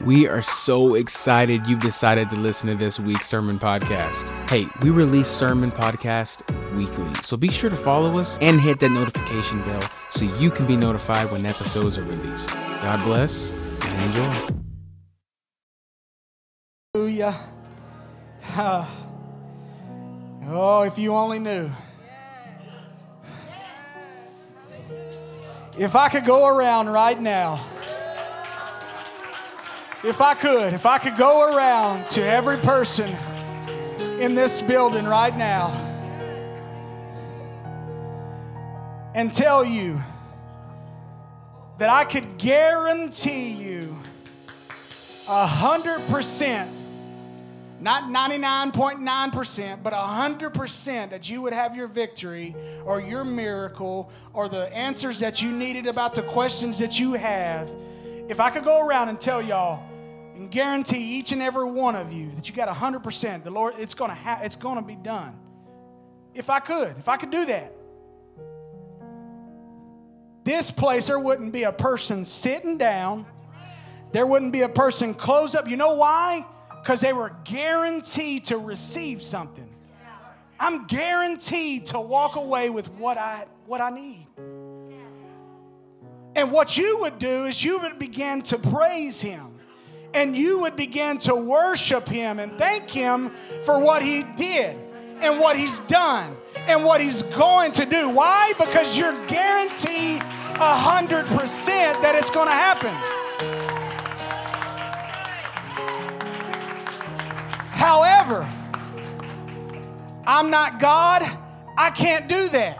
We 0.00 0.26
are 0.26 0.40
so 0.40 0.94
excited 0.94 1.66
you've 1.66 1.82
decided 1.82 2.30
to 2.30 2.36
listen 2.36 2.68
to 2.70 2.74
this 2.74 2.98
week's 2.98 3.26
sermon 3.26 3.58
podcast. 3.58 4.30
Hey, 4.48 4.66
we 4.80 4.88
release 4.88 5.28
sermon 5.28 5.70
podcast 5.70 6.40
weekly, 6.74 7.12
so 7.22 7.36
be 7.36 7.50
sure 7.50 7.68
to 7.68 7.76
follow 7.76 8.18
us 8.18 8.38
and 8.40 8.58
hit 8.58 8.80
that 8.80 8.88
notification 8.88 9.62
bell 9.62 9.82
so 10.08 10.24
you 10.24 10.50
can 10.50 10.66
be 10.66 10.74
notified 10.74 11.30
when 11.30 11.44
episodes 11.44 11.98
are 11.98 12.02
released. 12.04 12.48
God 12.48 13.04
bless 13.04 13.52
and 13.52 14.04
enjoy. 14.06 14.56
Hallelujah. 16.94 17.38
Oh, 20.52 20.82
if 20.82 20.98
you 20.98 21.14
only 21.14 21.38
knew. 21.38 21.70
If 25.78 25.94
I 25.94 26.08
could 26.08 26.24
go 26.24 26.48
around 26.48 26.88
right 26.88 27.20
now, 27.20 27.64
if 30.02 30.22
I 30.22 30.34
could, 30.34 30.72
if 30.72 30.86
I 30.86 30.98
could 30.98 31.16
go 31.16 31.54
around 31.54 32.08
to 32.10 32.24
every 32.24 32.56
person 32.56 33.14
in 34.18 34.34
this 34.34 34.62
building 34.62 35.04
right 35.04 35.36
now 35.36 35.68
and 39.14 39.32
tell 39.32 39.62
you 39.62 40.00
that 41.76 41.90
I 41.90 42.04
could 42.04 42.38
guarantee 42.38 43.52
you 43.52 43.98
a 45.28 45.46
hundred 45.46 46.00
percent, 46.08 46.70
not 47.78 48.04
99.9%, 48.04 49.82
but 49.82 49.92
a 49.92 49.96
hundred 49.96 50.54
percent 50.54 51.10
that 51.10 51.28
you 51.28 51.42
would 51.42 51.52
have 51.52 51.76
your 51.76 51.88
victory 51.88 52.56
or 52.86 53.02
your 53.02 53.24
miracle 53.24 54.10
or 54.32 54.48
the 54.48 54.74
answers 54.74 55.18
that 55.18 55.42
you 55.42 55.52
needed 55.52 55.86
about 55.86 56.14
the 56.14 56.22
questions 56.22 56.78
that 56.78 56.98
you 56.98 57.12
have. 57.14 57.70
If 58.28 58.40
I 58.40 58.48
could 58.48 58.64
go 58.64 58.86
around 58.86 59.10
and 59.10 59.20
tell 59.20 59.42
y'all 59.42 59.89
and 60.40 60.50
guarantee 60.50 61.18
each 61.18 61.32
and 61.32 61.42
every 61.42 61.70
one 61.70 61.94
of 61.94 62.14
you 62.14 62.30
that 62.30 62.48
you 62.48 62.54
got 62.54 62.66
100%, 62.74 63.44
the 63.44 63.50
Lord, 63.50 63.74
it's 63.76 63.92
going 63.92 64.08
to 64.10 64.14
ha- 64.14 64.40
it's 64.42 64.56
going 64.56 64.76
to 64.76 64.82
be 64.82 64.96
done. 64.96 65.38
If 66.34 66.48
I 66.48 66.60
could, 66.60 66.96
if 66.96 67.10
I 67.10 67.18
could 67.18 67.30
do 67.30 67.44
that. 67.44 67.74
This 70.42 70.70
place, 70.70 71.08
there 71.08 71.18
wouldn't 71.18 71.52
be 71.52 71.64
a 71.64 71.72
person 71.72 72.24
sitting 72.24 72.78
down. 72.78 73.26
There 74.12 74.26
wouldn't 74.26 74.54
be 74.54 74.62
a 74.62 74.68
person 74.70 75.12
closed 75.12 75.54
up. 75.54 75.68
You 75.68 75.76
know 75.76 75.92
why? 75.92 76.46
Because 76.80 77.02
they 77.02 77.12
were 77.12 77.36
guaranteed 77.44 78.46
to 78.46 78.56
receive 78.56 79.22
something. 79.22 79.68
I'm 80.58 80.86
guaranteed 80.86 81.84
to 81.86 82.00
walk 82.00 82.36
away 82.36 82.70
with 82.70 82.90
what 82.92 83.18
I 83.18 83.44
what 83.66 83.82
I 83.82 83.90
need. 83.90 84.26
And 86.34 86.50
what 86.50 86.78
you 86.78 87.00
would 87.02 87.18
do 87.18 87.44
is 87.44 87.62
you 87.62 87.80
would 87.80 87.98
begin 87.98 88.40
to 88.44 88.56
praise 88.56 89.20
him 89.20 89.59
and 90.14 90.36
you 90.36 90.60
would 90.60 90.76
begin 90.76 91.18
to 91.18 91.34
worship 91.34 92.08
him 92.08 92.38
and 92.38 92.52
thank 92.58 92.90
him 92.90 93.30
for 93.64 93.78
what 93.78 94.02
he 94.02 94.24
did 94.36 94.76
and 95.20 95.38
what 95.38 95.56
he's 95.56 95.78
done 95.80 96.36
and 96.66 96.84
what 96.84 97.00
he's 97.00 97.22
going 97.22 97.72
to 97.72 97.84
do. 97.84 98.08
Why? 98.08 98.52
Because 98.58 98.98
you're 98.98 99.26
guaranteed 99.26 100.22
a 100.22 100.74
hundred 100.76 101.26
percent 101.26 102.00
that 102.02 102.14
it's 102.14 102.30
going 102.30 102.48
to 102.48 102.54
happen. 102.54 102.94
However, 107.70 108.48
I'm 110.26 110.50
not 110.50 110.80
God. 110.80 111.22
I 111.78 111.90
can't 111.90 112.28
do 112.28 112.48
that. 112.50 112.78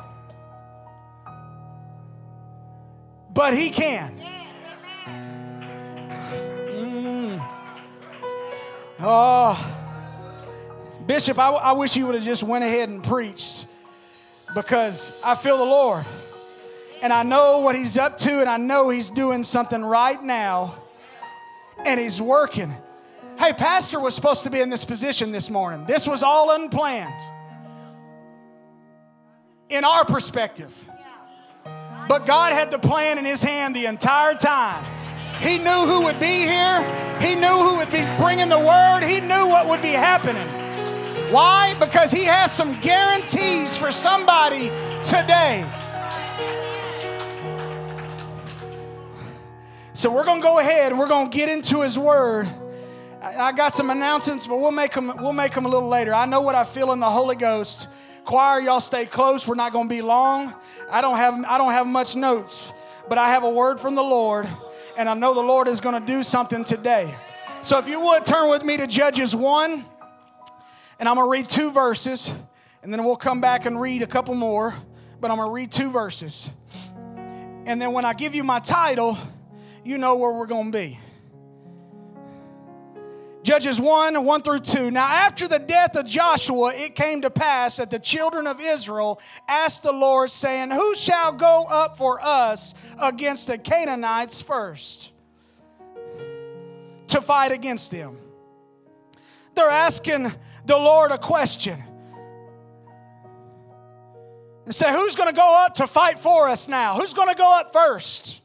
But 3.32 3.56
he 3.56 3.70
can. 3.70 4.20
Oh, 9.02 9.76
Bishop, 11.06 11.38
I, 11.38 11.72
wish 11.72 11.96
you 11.96 12.06
would 12.06 12.14
have 12.14 12.24
just 12.24 12.42
went 12.42 12.64
ahead 12.64 12.90
and 12.90 13.02
preached 13.02 13.66
because 14.54 15.18
I 15.25 15.34
feel 15.34 15.56
the 15.56 15.64
Lord. 15.64 16.04
And 17.02 17.10
I 17.12 17.22
know 17.22 17.60
what 17.60 17.75
he's 17.75 17.97
up 17.97 18.19
to, 18.19 18.41
and 18.41 18.48
I 18.48 18.58
know 18.58 18.91
he's 18.91 19.08
doing 19.08 19.42
something 19.42 19.82
right 19.82 20.22
now, 20.22 20.75
and 21.84 21.98
he's 21.98 22.20
working. 22.20 22.75
Hey, 23.38 23.54
Pastor 23.54 23.98
was 23.98 24.14
supposed 24.14 24.44
to 24.44 24.50
be 24.50 24.60
in 24.60 24.69
this 24.69 24.84
position 24.84 25.32
this 25.32 25.48
morning. 25.48 25.86
This 25.86 26.06
was 26.06 26.22
all 26.22 26.54
unplanned 26.54 27.14
in 29.70 29.82
our 29.82 30.04
perspective. 30.04 30.86
But 32.06 32.26
God 32.26 32.52
had 32.52 32.70
the 32.70 32.78
plan 32.78 33.16
in 33.16 33.25
his 33.25 33.42
hand 33.42 33.75
the 33.75 33.86
entire 33.86 34.34
time. 34.34 34.84
He 35.40 35.56
knew 35.56 35.86
who 35.86 36.02
would 36.02 36.20
be 36.20 36.42
here. 36.46 37.18
He 37.18 37.34
knew 37.34 37.48
who 37.48 37.76
would 37.76 37.90
be 37.90 38.06
bringing 38.18 38.50
the 38.50 38.58
word. 38.58 39.00
He 39.02 39.20
knew 39.20 39.48
what 39.48 39.66
would 39.68 39.80
be 39.80 39.92
happening. 39.92 40.46
Why? 41.32 41.74
Because 41.80 42.10
he 42.10 42.24
has 42.24 42.52
some 42.52 42.78
guarantees 42.80 43.76
for 43.76 43.90
somebody 43.90 44.68
today. 45.02 45.64
So 49.94 50.14
we're 50.14 50.24
going 50.24 50.40
to 50.40 50.42
go 50.42 50.58
ahead 50.58 50.92
and 50.92 50.98
we're 51.00 51.08
going 51.08 51.30
to 51.30 51.36
get 51.36 51.48
into 51.48 51.80
his 51.82 51.98
word. 51.98 52.48
I 53.22 53.52
got 53.52 53.74
some 53.74 53.88
announcements, 53.90 54.46
but 54.46 54.60
we'll 54.60 54.70
make 54.70 54.92
them 54.92 55.12
we'll 55.20 55.34
make 55.34 55.52
them 55.52 55.66
a 55.66 55.68
little 55.68 55.88
later. 55.88 56.14
I 56.14 56.26
know 56.26 56.40
what 56.40 56.54
I 56.54 56.64
feel 56.64 56.92
in 56.92 57.00
the 57.00 57.10
Holy 57.10 57.36
Ghost. 57.36 57.86
Choir, 58.24 58.60
y'all 58.60 58.80
stay 58.80 59.04
close. 59.06 59.46
We're 59.46 59.56
not 59.56 59.72
going 59.72 59.88
to 59.88 59.94
be 59.94 60.02
long. 60.02 60.54
I 60.90 61.00
don't 61.00 61.16
have 61.16 61.44
I 61.44 61.58
don't 61.58 61.72
have 61.72 61.86
much 61.86 62.16
notes, 62.16 62.72
but 63.08 63.18
I 63.18 63.28
have 63.28 63.42
a 63.42 63.50
word 63.50 63.78
from 63.78 63.94
the 63.94 64.02
Lord 64.02 64.48
and 65.00 65.09
I 65.09 65.15
know 65.15 65.33
the 65.33 65.41
Lord 65.41 65.66
is 65.66 65.81
going 65.81 65.99
to 65.99 66.06
do 66.06 66.22
something 66.22 66.62
today. 66.62 67.15
So 67.62 67.78
if 67.78 67.88
you 67.88 67.99
would 68.03 68.27
turn 68.27 68.50
with 68.50 68.62
me 68.62 68.77
to 68.77 68.87
Judges 68.87 69.34
1, 69.34 69.72
and 70.99 71.09
I'm 71.09 71.15
going 71.15 71.27
to 71.27 71.31
read 71.31 71.49
two 71.49 71.71
verses, 71.71 72.31
and 72.83 72.93
then 72.93 73.03
we'll 73.03 73.16
come 73.16 73.41
back 73.41 73.65
and 73.65 73.81
read 73.81 74.03
a 74.03 74.06
couple 74.06 74.34
more, 74.34 74.75
but 75.19 75.31
I'm 75.31 75.38
going 75.38 75.49
to 75.49 75.55
read 75.55 75.71
two 75.71 75.91
verses. 75.91 76.50
And 77.65 77.81
then 77.81 77.93
when 77.93 78.05
I 78.05 78.12
give 78.12 78.34
you 78.34 78.44
my 78.44 78.59
title, 78.59 79.16
you 79.87 79.97
know 79.97 80.16
where 80.16 80.33
we're 80.33 80.44
going 80.44 80.71
to 80.71 80.78
be. 80.78 80.99
Judges 83.42 83.80
1 83.80 84.22
1 84.22 84.42
through 84.42 84.58
2. 84.58 84.90
Now, 84.90 85.06
after 85.06 85.48
the 85.48 85.58
death 85.58 85.96
of 85.96 86.04
Joshua, 86.04 86.74
it 86.74 86.94
came 86.94 87.22
to 87.22 87.30
pass 87.30 87.78
that 87.78 87.90
the 87.90 87.98
children 87.98 88.46
of 88.46 88.60
Israel 88.60 89.20
asked 89.48 89.82
the 89.82 89.92
Lord, 89.92 90.30
saying, 90.30 90.70
Who 90.70 90.94
shall 90.94 91.32
go 91.32 91.64
up 91.64 91.96
for 91.96 92.20
us 92.22 92.74
against 93.00 93.46
the 93.46 93.56
Canaanites 93.56 94.42
first 94.42 95.10
to 97.08 97.20
fight 97.22 97.52
against 97.52 97.90
them? 97.90 98.18
They're 99.54 99.70
asking 99.70 100.32
the 100.66 100.76
Lord 100.76 101.10
a 101.10 101.18
question. 101.18 101.82
And 104.66 104.74
say, 104.74 104.92
Who's 104.92 105.16
going 105.16 105.30
to 105.30 105.34
go 105.34 105.64
up 105.64 105.76
to 105.76 105.86
fight 105.86 106.18
for 106.18 106.48
us 106.48 106.68
now? 106.68 106.94
Who's 106.94 107.14
going 107.14 107.28
to 107.28 107.34
go 107.34 107.50
up 107.58 107.72
first? 107.72 108.39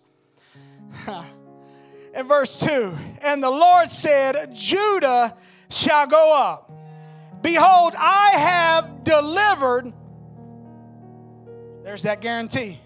In 2.16 2.28
verse 2.28 2.60
2 2.62 2.96
And 3.22 3.44
the 3.44 3.50
Lord 3.50 3.90
said, 3.90 4.56
Judah 4.56 5.36
shall 5.70 6.08
go 6.08 6.36
up. 6.36 6.72
Behold, 7.42 7.94
I 7.98 8.32
have 8.36 9.04
delivered, 9.04 9.94
there's 11.84 12.04
that 12.04 12.22
guarantee. 12.22 12.80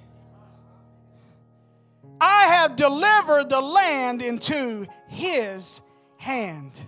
I 2.19 2.47
have 2.47 2.75
delivered 2.75 3.47
the 3.47 3.61
land 3.61 4.21
into 4.21 4.85
his 5.07 5.79
hand. 6.17 6.81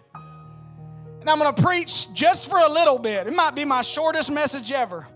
And 1.21 1.29
I'm 1.29 1.39
going 1.39 1.53
to 1.55 1.61
preach 1.63 2.13
just 2.13 2.49
for 2.49 2.57
a 2.57 2.67
little 2.67 2.97
bit. 2.97 3.27
It 3.27 3.33
might 3.33 3.55
be 3.55 3.63
my 3.63 3.81
shortest 3.81 4.31
message 4.31 4.71
ever. 4.71 5.07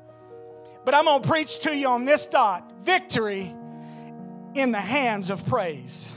But 0.86 0.94
I'm 0.94 1.06
going 1.06 1.22
to 1.22 1.28
preach 1.28 1.60
to 1.62 1.76
you 1.76 1.88
on 1.90 2.06
this 2.06 2.28
dot 2.28 2.72
victory 2.80 3.54
in 4.54 4.72
the 4.72 4.80
hands 4.80 5.30
of 5.30 5.46
praise. 5.48 6.14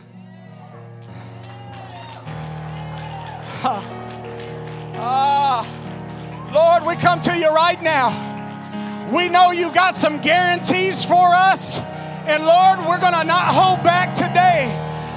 Ah, 3.65 5.67
Lord, 6.53 6.87
we 6.87 6.97
come 6.97 7.21
to 7.23 7.37
you 7.37 7.49
right 7.49 7.83
now. 7.83 8.27
We 9.13 9.29
know 9.29 9.51
you 9.51 9.73
got 9.73 9.95
some 9.95 10.21
guarantees 10.21 11.05
for 11.05 11.35
us. 11.35 11.81
And 12.27 12.45
Lord, 12.45 12.81
we're 12.81 13.01
going 13.01 13.15
to 13.15 13.25
not 13.25 13.47
hold 13.47 13.83
back 13.83 14.15
today. 14.15 14.69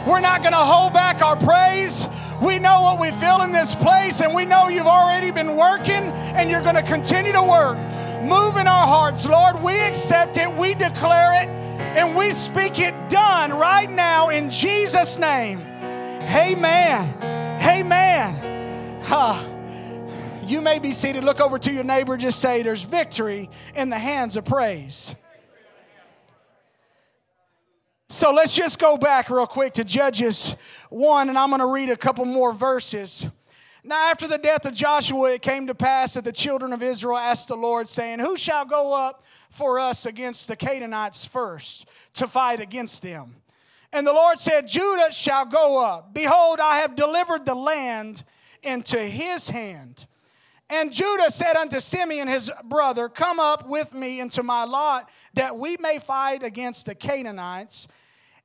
We're 0.07 0.21
not 0.21 0.41
going 0.41 0.53
to 0.53 0.57
hold 0.57 0.93
back 0.93 1.21
our 1.21 1.35
praise. 1.35 2.07
We 2.41 2.57
know 2.57 2.81
what 2.81 2.99
we 2.99 3.11
feel 3.11 3.43
in 3.43 3.51
this 3.51 3.75
place, 3.75 4.21
and 4.21 4.33
we 4.33 4.45
know 4.45 4.67
you've 4.67 4.87
already 4.87 5.29
been 5.29 5.55
working, 5.55 6.11
and 6.33 6.49
you're 6.49 6.61
going 6.61 6.75
to 6.75 6.81
continue 6.81 7.33
to 7.33 7.43
work. 7.43 7.77
Move 8.23 8.57
in 8.57 8.65
our 8.65 8.87
hearts, 8.87 9.27
Lord. 9.27 9.61
We 9.61 9.79
accept 9.79 10.37
it, 10.37 10.51
we 10.55 10.73
declare 10.73 11.43
it, 11.43 11.49
and 11.49 12.15
we 12.15 12.31
speak 12.31 12.79
it 12.79 12.95
done 13.09 13.51
right 13.51 13.91
now 13.91 14.29
in 14.29 14.49
Jesus' 14.49 15.19
name. 15.19 15.59
Amen. 16.33 17.40
Amen. 17.61 19.01
Huh. 19.03 19.47
You 20.45 20.61
may 20.61 20.79
be 20.79 20.91
seated. 20.91 21.23
Look 21.23 21.39
over 21.39 21.57
to 21.59 21.71
your 21.71 21.83
neighbor. 21.83 22.17
Just 22.17 22.39
say, 22.39 22.61
There's 22.61 22.83
victory 22.83 23.49
in 23.75 23.89
the 23.89 23.99
hands 23.99 24.37
of 24.37 24.45
praise. 24.45 25.15
So 28.09 28.31
let's 28.31 28.53
just 28.53 28.77
go 28.77 28.97
back 28.97 29.29
real 29.29 29.47
quick 29.47 29.73
to 29.75 29.85
Judges 29.85 30.55
1, 30.89 31.29
and 31.29 31.39
I'm 31.39 31.49
going 31.49 31.61
to 31.61 31.65
read 31.65 31.89
a 31.89 31.95
couple 31.95 32.25
more 32.25 32.51
verses. 32.51 33.25
Now, 33.83 34.11
after 34.11 34.27
the 34.27 34.37
death 34.37 34.65
of 34.65 34.73
Joshua, 34.73 35.33
it 35.33 35.41
came 35.41 35.65
to 35.67 35.73
pass 35.73 36.15
that 36.15 36.25
the 36.25 36.31
children 36.33 36.73
of 36.73 36.83
Israel 36.83 37.17
asked 37.17 37.47
the 37.47 37.55
Lord, 37.55 37.87
saying, 37.87 38.19
Who 38.19 38.35
shall 38.35 38.65
go 38.65 38.93
up 38.93 39.23
for 39.49 39.79
us 39.79 40.05
against 40.05 40.47
the 40.47 40.55
Canaanites 40.55 41.25
first 41.25 41.87
to 42.15 42.27
fight 42.27 42.59
against 42.59 43.01
them? 43.01 43.35
And 43.93 44.07
the 44.07 44.13
Lord 44.13 44.39
said, 44.39 44.67
Judah 44.67 45.11
shall 45.11 45.45
go 45.45 45.83
up. 45.83 46.13
Behold, 46.13 46.59
I 46.59 46.77
have 46.77 46.95
delivered 46.95 47.45
the 47.45 47.55
land 47.55 48.23
into 48.63 48.99
his 48.99 49.49
hand. 49.49 50.05
And 50.69 50.93
Judah 50.93 51.29
said 51.29 51.57
unto 51.57 51.81
Simeon 51.81 52.29
his 52.29 52.49
brother, 52.63 53.09
Come 53.09 53.39
up 53.39 53.67
with 53.67 53.93
me 53.93 54.21
into 54.21 54.43
my 54.43 54.63
lot, 54.63 55.09
that 55.33 55.57
we 55.57 55.75
may 55.77 55.99
fight 55.99 56.43
against 56.43 56.85
the 56.85 56.95
Canaanites 56.95 57.89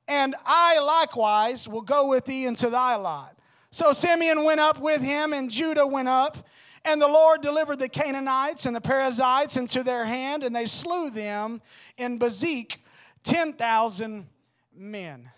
and 0.07 0.35
I 0.45 0.79
likewise 0.79 1.67
will 1.67 1.81
go 1.81 2.07
with 2.07 2.25
thee 2.25 2.45
into 2.45 2.69
thy 2.69 2.95
lot. 2.95 3.37
So 3.71 3.91
Simeon 3.91 4.43
went 4.43 4.59
up 4.59 4.79
with 4.79 5.01
him, 5.01 5.33
and 5.33 5.51
Judah 5.51 5.85
went 5.85 6.07
up. 6.07 6.37
And 6.85 7.01
the 7.01 7.07
Lord 7.07 7.41
delivered 7.41 7.79
the 7.79 7.89
Canaanites 7.89 8.65
and 8.65 8.73
the 8.73 8.79
Perizzites 8.79 9.57
into 9.57 9.83
their 9.83 10.05
hand, 10.05 10.43
and 10.43 10.55
they 10.55 10.65
slew 10.65 11.09
them 11.09 11.61
in 11.97 12.17
Bezek, 12.17 12.77
10,000 13.23 14.27
men. 14.73 15.29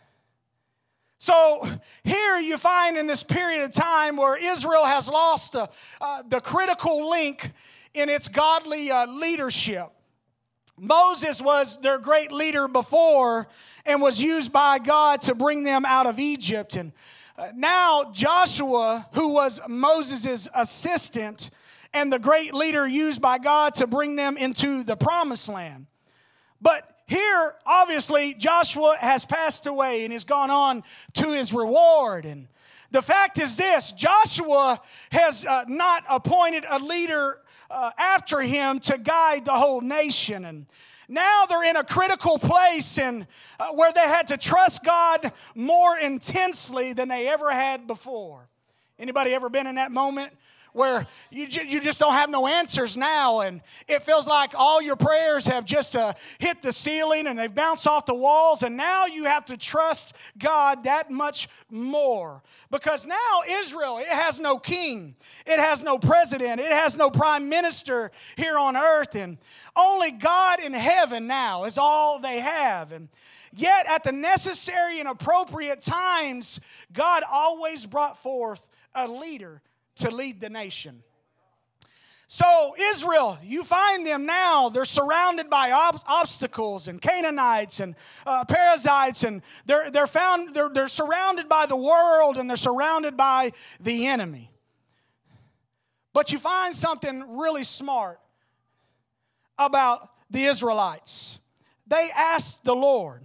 So 1.19 1.67
here 2.05 2.39
you 2.39 2.57
find 2.57 2.97
in 2.97 3.05
this 3.05 3.23
period 3.23 3.61
of 3.61 3.73
time 3.73 4.15
where 4.15 4.37
Israel 4.37 4.85
has 4.85 5.09
lost 5.09 5.53
uh, 5.53 5.67
uh, 5.99 6.23
the 6.27 6.39
critical 6.39 7.09
link 7.09 7.51
in 7.93 8.07
its 8.07 8.29
godly 8.29 8.89
uh, 8.89 9.05
leadership. 9.05 9.89
Moses 10.77 11.41
was 11.41 11.81
their 11.81 11.97
great 11.97 12.31
leader 12.31 12.69
before 12.69 13.49
and 13.85 14.01
was 14.01 14.21
used 14.21 14.53
by 14.53 14.79
God 14.79 15.21
to 15.23 15.35
bring 15.35 15.65
them 15.65 15.83
out 15.85 16.05
of 16.05 16.19
Egypt. 16.19 16.75
And 16.75 16.93
uh, 17.37 17.51
now 17.53 18.11
Joshua, 18.13 19.05
who 19.11 19.33
was 19.33 19.59
Moses' 19.67 20.47
assistant 20.55 21.49
and 21.93 22.13
the 22.13 22.19
great 22.19 22.53
leader 22.53 22.87
used 22.87 23.21
by 23.21 23.39
God 23.39 23.73
to 23.75 23.87
bring 23.87 24.15
them 24.15 24.37
into 24.37 24.83
the 24.83 24.95
promised 24.95 25.49
land. 25.49 25.87
But 26.61 26.89
here, 27.09 27.55
obviously, 27.65 28.35
Joshua 28.35 28.95
has 28.99 29.25
passed 29.25 29.65
away 29.65 30.03
and 30.03 30.13
has 30.13 30.23
gone 30.23 30.51
on 30.51 30.83
to 31.13 31.31
his 31.31 31.51
reward. 31.51 32.23
And 32.23 32.47
the 32.91 33.01
fact 33.01 33.39
is 33.39 33.57
this 33.57 33.91
Joshua 33.91 34.79
has 35.11 35.43
uh, 35.43 35.65
not 35.67 36.03
appointed 36.07 36.65
a 36.69 36.77
leader 36.77 37.41
uh, 37.71 37.89
after 37.97 38.41
him 38.41 38.79
to 38.81 38.99
guide 38.99 39.45
the 39.45 39.53
whole 39.53 39.81
nation. 39.81 40.45
And 40.45 40.67
now 41.07 41.45
they're 41.49 41.63
in 41.63 41.77
a 41.77 41.83
critical 41.83 42.37
place 42.37 42.99
and 42.99 43.25
uh, 43.59 43.69
where 43.69 43.91
they 43.91 44.01
had 44.01 44.27
to 44.27 44.37
trust 44.37 44.85
God 44.85 45.31
more 45.55 45.97
intensely 45.97 46.93
than 46.93 47.07
they 47.07 47.27
ever 47.27 47.51
had 47.51 47.87
before. 47.87 48.49
Anybody 48.99 49.33
ever 49.33 49.49
been 49.49 49.65
in 49.65 49.75
that 49.75 49.91
moment 49.91 50.33
where 50.73 51.07
you, 51.31 51.47
you 51.47 51.79
just 51.79 51.99
don't 51.99 52.13
have 52.13 52.29
no 52.29 52.47
answers 52.47 52.95
now 52.95 53.39
and 53.39 53.61
it 53.87 54.03
feels 54.03 54.27
like 54.27 54.53
all 54.55 54.81
your 54.81 54.95
prayers 54.95 55.45
have 55.47 55.65
just 55.65 55.95
uh, 55.95 56.13
hit 56.37 56.61
the 56.61 56.71
ceiling 56.71 57.27
and 57.27 57.39
they've 57.39 57.53
bounced 57.53 57.87
off 57.87 58.05
the 58.05 58.13
walls 58.13 58.61
and 58.61 58.77
now 58.77 59.05
you 59.05 59.25
have 59.25 59.45
to 59.45 59.57
trust 59.57 60.15
god 60.37 60.83
that 60.83 61.09
much 61.09 61.49
more. 61.69 62.43
Because 62.69 63.05
now 63.05 63.41
israel 63.61 63.97
it 63.97 64.07
has 64.07 64.39
no 64.39 64.57
king 64.57 65.15
it 65.47 65.59
has 65.59 65.81
no 65.81 65.97
president 65.97 66.59
it 66.59 66.71
has 66.71 66.95
no 66.95 67.09
prime 67.09 67.49
minister 67.49 68.11
here 68.35 68.57
on 68.57 68.75
earth 68.75 69.15
and 69.15 69.37
only 69.75 70.11
god 70.11 70.59
in 70.59 70.73
heaven 70.73 71.25
now 71.25 71.63
is 71.63 71.77
all 71.77 72.19
they 72.19 72.39
have. 72.39 72.91
And 72.91 73.09
Yet, 73.51 73.87
at 73.87 74.03
the 74.03 74.11
necessary 74.11 74.99
and 74.99 75.09
appropriate 75.09 75.81
times, 75.81 76.59
God 76.93 77.23
always 77.29 77.85
brought 77.85 78.15
forth 78.15 78.69
a 78.95 79.07
leader 79.07 79.61
to 79.95 80.11
lead 80.11 80.41
the 80.41 80.49
nation. 80.49 81.03
So, 82.31 82.75
Israel, 82.77 83.39
you 83.43 83.63
find 83.63 84.05
them 84.05 84.27
now. 84.27 84.69
They're 84.69 84.85
surrounded 84.85 85.49
by 85.49 85.71
ob- 85.71 86.03
obstacles 86.07 86.87
and 86.87 87.01
Canaanites 87.01 87.79
and 87.79 87.95
uh, 88.23 88.45
Perizzites, 88.45 89.23
and 89.23 89.41
they're, 89.65 89.89
they're, 89.89 90.05
found, 90.05 90.53
they're, 90.53 90.69
they're 90.69 90.87
surrounded 90.87 91.49
by 91.49 91.65
the 91.65 91.75
world 91.75 92.37
and 92.37 92.47
they're 92.47 92.55
surrounded 92.55 93.17
by 93.17 93.51
the 93.79 94.05
enemy. 94.05 94.51
But 96.13 96.31
you 96.31 96.37
find 96.37 96.75
something 96.75 97.39
really 97.39 97.63
smart 97.63 98.19
about 99.57 100.11
the 100.29 100.43
Israelites. 100.43 101.39
They 101.87 102.11
asked 102.15 102.63
the 102.63 102.75
Lord. 102.75 103.23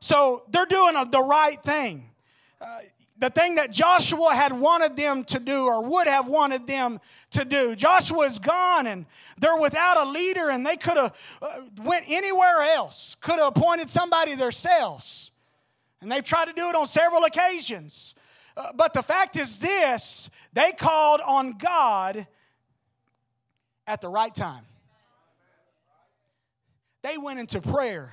So, 0.00 0.42
they're 0.50 0.66
doing 0.66 0.96
a, 0.96 1.08
the 1.08 1.22
right 1.22 1.62
thing. 1.62 2.10
Uh, 2.60 2.78
the 3.18 3.30
thing 3.30 3.54
that 3.54 3.72
Joshua 3.72 4.34
had 4.34 4.52
wanted 4.52 4.96
them 4.96 5.24
to 5.24 5.38
do 5.38 5.66
or 5.66 5.82
would 5.82 6.06
have 6.06 6.28
wanted 6.28 6.66
them 6.66 7.00
to 7.30 7.44
do. 7.44 7.74
Joshua 7.74 8.26
is 8.26 8.38
gone 8.38 8.86
and 8.86 9.06
they're 9.38 9.56
without 9.56 9.96
a 9.96 10.10
leader 10.10 10.50
and 10.50 10.66
they 10.66 10.76
could 10.76 10.96
have 10.96 11.38
uh, 11.40 11.60
went 11.82 12.04
anywhere 12.08 12.62
else, 12.62 13.16
could 13.20 13.38
have 13.38 13.56
appointed 13.56 13.88
somebody 13.88 14.34
themselves. 14.34 15.30
And 16.00 16.12
they've 16.12 16.24
tried 16.24 16.46
to 16.46 16.52
do 16.52 16.68
it 16.68 16.74
on 16.74 16.86
several 16.86 17.24
occasions. 17.24 18.14
Uh, 18.56 18.72
but 18.74 18.92
the 18.92 19.02
fact 19.02 19.36
is 19.36 19.58
this, 19.58 20.30
they 20.52 20.72
called 20.72 21.20
on 21.20 21.52
God 21.52 22.26
at 23.86 24.00
the 24.00 24.08
right 24.08 24.34
time. 24.34 24.64
They 27.02 27.18
went 27.18 27.40
into 27.40 27.60
prayer. 27.60 28.12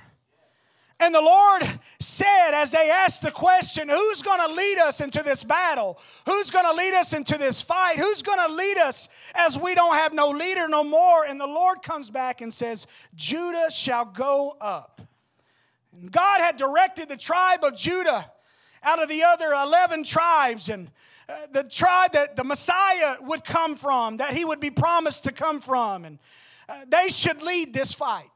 And 1.00 1.14
the 1.14 1.20
Lord 1.20 1.62
said, 1.98 2.52
as 2.52 2.70
they 2.70 2.88
asked 2.88 3.22
the 3.22 3.32
question, 3.32 3.88
who's 3.88 4.22
going 4.22 4.40
to 4.46 4.54
lead 4.54 4.78
us 4.78 5.00
into 5.00 5.22
this 5.22 5.42
battle? 5.42 5.98
Who's 6.26 6.50
going 6.50 6.64
to 6.64 6.72
lead 6.72 6.94
us 6.94 7.12
into 7.12 7.36
this 7.36 7.60
fight? 7.60 7.96
Who's 7.96 8.22
going 8.22 8.38
to 8.46 8.54
lead 8.54 8.78
us 8.78 9.08
as 9.34 9.58
we 9.58 9.74
don't 9.74 9.94
have 9.94 10.14
no 10.14 10.30
leader 10.30 10.68
no 10.68 10.84
more? 10.84 11.24
And 11.24 11.40
the 11.40 11.48
Lord 11.48 11.82
comes 11.82 12.10
back 12.10 12.40
and 12.40 12.54
says, 12.54 12.86
Judah 13.14 13.70
shall 13.70 14.04
go 14.04 14.56
up. 14.60 15.00
And 16.00 16.10
God 16.10 16.40
had 16.40 16.56
directed 16.56 17.08
the 17.08 17.16
tribe 17.16 17.64
of 17.64 17.76
Judah 17.76 18.30
out 18.82 19.02
of 19.02 19.08
the 19.08 19.24
other 19.24 19.52
11 19.52 20.04
tribes 20.04 20.68
and 20.68 20.90
uh, 21.28 21.34
the 21.52 21.64
tribe 21.64 22.12
that 22.12 22.36
the 22.36 22.44
Messiah 22.44 23.16
would 23.20 23.44
come 23.44 23.76
from, 23.76 24.18
that 24.18 24.34
he 24.34 24.44
would 24.44 24.60
be 24.60 24.70
promised 24.70 25.24
to 25.24 25.32
come 25.32 25.60
from. 25.60 26.04
And 26.04 26.18
uh, 26.68 26.84
they 26.86 27.08
should 27.08 27.42
lead 27.42 27.72
this 27.72 27.94
fight. 27.94 28.30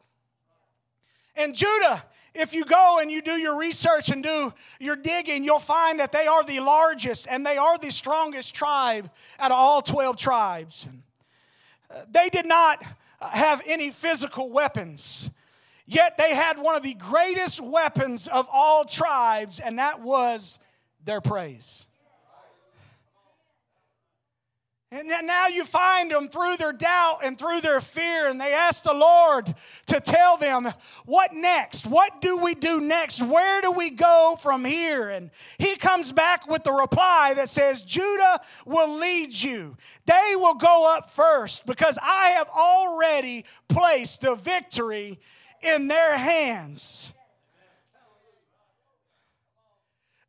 And 1.37 1.55
Judah 1.55 2.02
if 2.38 2.55
you 2.55 2.64
go 2.64 3.00
and 3.00 3.11
you 3.11 3.20
do 3.20 3.32
your 3.32 3.56
research 3.56 4.11
and 4.11 4.23
do 4.23 4.55
your 4.79 4.94
digging, 4.94 5.43
you'll 5.43 5.58
find 5.58 5.99
that 5.99 6.12
they 6.12 6.26
are 6.26 6.44
the 6.44 6.61
largest 6.61 7.26
and 7.29 7.44
they 7.44 7.56
are 7.56 7.76
the 7.79 7.90
strongest 7.90 8.55
tribe 8.55 9.11
out 9.40 9.50
of 9.50 9.56
all 9.56 9.82
12 9.82 10.17
tribes. 10.17 10.89
Uh, 11.91 12.03
they 12.10 12.29
did 12.29 12.46
not 12.46 12.82
have 13.20 13.60
any 13.67 13.91
physical 13.91 14.51
weapons, 14.51 15.31
yet 15.86 16.17
they 16.17 16.32
had 16.32 16.58
one 16.58 16.77
of 16.77 16.84
the 16.84 16.94
greatest 16.94 17.60
weapons 17.60 18.29
of 18.29 18.48
all 18.53 18.84
tribes, 18.84 19.58
and 19.58 19.79
that 19.81 20.01
was 20.01 20.60
their 21.05 21.20
praise. 21.20 21.86
And 24.91 25.11
then 25.11 25.27
now 25.27 25.49
you 25.49 25.67
find 25.67 26.11
them 26.11 26.31
through 26.31 26.57
their 26.57 26.73
doubt 26.73 27.19
and 27.23 27.39
through 27.39 27.61
their 27.61 27.79
fear, 27.79 28.27
and 28.27 28.41
they 28.41 28.55
ask 28.55 28.83
the 28.83 28.95
Lord 28.95 29.55
to 29.87 30.01
tell 30.01 30.39
them, 30.39 30.67
What 31.05 31.35
next? 31.35 31.87
What 31.87 32.23
do 32.23 32.39
we 32.39 32.55
do 32.55 32.81
next? 32.81 33.23
Where 33.23 33.61
do 33.61 33.71
we 33.71 33.91
go 33.91 34.37
from 34.41 34.65
here? 34.65 35.11
And 35.11 35.31
he 35.59 35.77
comes 35.77 36.11
back 36.11 36.49
with 36.49 36.65
the 36.65 36.73
reply 36.73 37.35
that 37.37 37.51
says, 37.51 37.83
Judah 37.83 38.41
will 38.65 38.97
lead 38.97 39.35
you. 39.35 39.77
They 40.07 40.33
will 40.37 40.55
go 40.55 40.91
up 40.97 41.11
first 41.11 41.67
because 41.67 41.99
I 42.03 42.29
have 42.37 42.49
already 42.49 43.45
placed 43.69 44.23
the 44.23 44.37
victory 44.37 45.21
in 45.61 45.89
their 45.89 46.17
hands. 46.17 47.13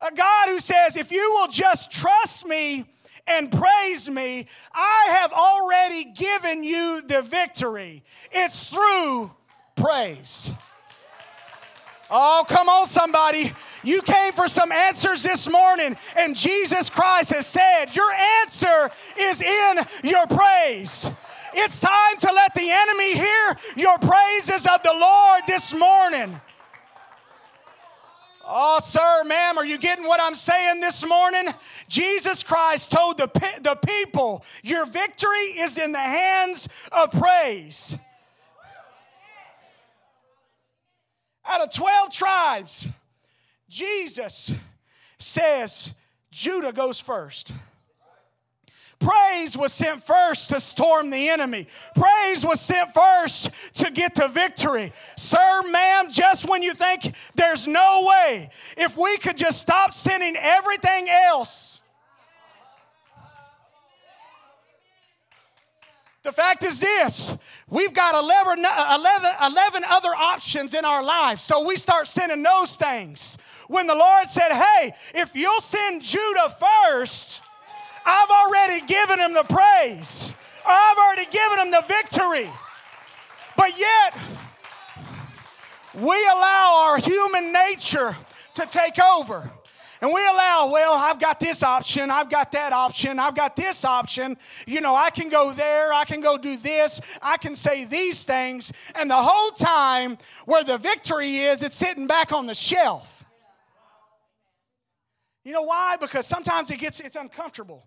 A 0.02 0.14
God 0.14 0.48
who 0.48 0.60
says, 0.60 0.98
If 0.98 1.10
you 1.10 1.30
will 1.32 1.48
just 1.48 1.90
trust 1.90 2.44
me, 2.44 2.84
and 3.30 3.50
praise 3.50 4.08
me, 4.10 4.46
I 4.72 5.06
have 5.10 5.32
already 5.32 6.04
given 6.04 6.62
you 6.64 7.02
the 7.02 7.22
victory. 7.22 8.02
It's 8.30 8.66
through 8.66 9.32
praise. 9.76 10.52
Oh, 12.10 12.44
come 12.48 12.68
on, 12.68 12.86
somebody. 12.86 13.52
You 13.84 14.02
came 14.02 14.32
for 14.32 14.48
some 14.48 14.72
answers 14.72 15.22
this 15.22 15.48
morning, 15.48 15.96
and 16.16 16.34
Jesus 16.34 16.90
Christ 16.90 17.32
has 17.32 17.46
said, 17.46 17.94
Your 17.94 18.12
answer 18.42 18.90
is 19.16 19.40
in 19.40 19.78
your 20.02 20.26
praise. 20.26 21.08
It's 21.54 21.80
time 21.80 22.16
to 22.18 22.32
let 22.32 22.54
the 22.54 22.68
enemy 22.68 23.14
hear 23.14 23.56
your 23.76 23.98
praises 23.98 24.66
of 24.66 24.82
the 24.82 24.92
Lord 24.92 25.42
this 25.46 25.72
morning. 25.72 26.40
Oh, 28.52 28.80
sir, 28.80 29.22
ma'am, 29.26 29.58
are 29.58 29.64
you 29.64 29.78
getting 29.78 30.04
what 30.04 30.20
I'm 30.20 30.34
saying 30.34 30.80
this 30.80 31.06
morning? 31.06 31.54
Jesus 31.86 32.42
Christ 32.42 32.90
told 32.90 33.16
the, 33.16 33.28
the 33.62 33.76
people, 33.76 34.44
Your 34.64 34.86
victory 34.86 35.56
is 35.56 35.78
in 35.78 35.92
the 35.92 36.00
hands 36.00 36.68
of 36.90 37.12
praise. 37.12 37.96
Out 41.48 41.60
of 41.60 41.72
12 41.72 42.12
tribes, 42.12 42.88
Jesus 43.68 44.52
says 45.16 45.94
Judah 46.32 46.72
goes 46.72 46.98
first. 46.98 47.52
Praise 49.00 49.56
was 49.56 49.72
sent 49.72 50.02
first 50.02 50.50
to 50.50 50.60
storm 50.60 51.08
the 51.08 51.30
enemy. 51.30 51.66
Praise 51.94 52.44
was 52.44 52.60
sent 52.60 52.92
first 52.92 53.50
to 53.76 53.90
get 53.90 54.14
the 54.14 54.28
victory. 54.28 54.92
Sir, 55.16 55.62
ma'am, 55.70 56.10
just 56.10 56.46
when 56.46 56.62
you 56.62 56.74
think 56.74 57.14
there's 57.34 57.66
no 57.66 58.06
way, 58.06 58.50
if 58.76 58.98
we 58.98 59.16
could 59.16 59.38
just 59.38 59.58
stop 59.58 59.94
sending 59.94 60.36
everything 60.38 61.08
else. 61.08 61.80
The 66.22 66.32
fact 66.32 66.62
is 66.62 66.80
this 66.80 67.38
we've 67.70 67.94
got 67.94 68.14
11, 68.14 68.58
11, 68.58 69.30
11 69.42 69.84
other 69.88 70.10
options 70.10 70.74
in 70.74 70.84
our 70.84 71.02
lives, 71.02 71.42
so 71.42 71.64
we 71.64 71.76
start 71.76 72.06
sending 72.06 72.42
those 72.42 72.76
things. 72.76 73.38
When 73.68 73.86
the 73.86 73.94
Lord 73.94 74.28
said, 74.28 74.52
Hey, 74.52 74.92
if 75.14 75.34
you'll 75.34 75.60
send 75.60 76.02
Judah 76.02 76.54
first, 76.60 77.40
I've 78.04 78.30
already 78.30 78.86
given 78.86 79.20
him 79.20 79.34
the 79.34 79.44
praise, 79.44 80.34
I've 80.66 80.98
already 80.98 81.30
given 81.30 81.58
him 81.58 81.70
the 81.70 81.84
victory. 81.86 82.50
But 83.56 83.78
yet, 83.78 84.16
we 85.94 86.16
allow 86.26 86.86
our 86.86 86.98
human 86.98 87.52
nature 87.52 88.16
to 88.54 88.66
take 88.66 88.98
over. 88.98 89.50
And 90.02 90.14
we 90.14 90.26
allow, 90.26 90.70
well, 90.72 90.94
I've 90.94 91.20
got 91.20 91.40
this 91.40 91.62
option, 91.62 92.10
I've 92.10 92.30
got 92.30 92.52
that 92.52 92.72
option, 92.72 93.18
I've 93.18 93.34
got 93.34 93.54
this 93.54 93.84
option. 93.84 94.38
You 94.66 94.80
know, 94.80 94.94
I 94.94 95.10
can 95.10 95.28
go 95.28 95.52
there, 95.52 95.92
I 95.92 96.04
can 96.04 96.22
go 96.22 96.38
do 96.38 96.56
this, 96.56 97.02
I 97.20 97.36
can 97.36 97.54
say 97.54 97.84
these 97.84 98.24
things. 98.24 98.72
And 98.94 99.10
the 99.10 99.22
whole 99.22 99.50
time, 99.50 100.16
where 100.46 100.64
the 100.64 100.78
victory 100.78 101.40
is, 101.40 101.62
it's 101.62 101.76
sitting 101.76 102.06
back 102.06 102.32
on 102.32 102.46
the 102.46 102.54
shelf. 102.54 103.24
You 105.44 105.52
know 105.52 105.62
why? 105.62 105.96
Because 106.00 106.26
sometimes 106.26 106.70
it 106.70 106.78
gets 106.78 107.00
it's 107.00 107.16
uncomfortable. 107.16 107.86